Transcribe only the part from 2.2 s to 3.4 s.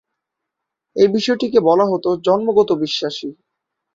"জন্মগত বিশ্বাসী"।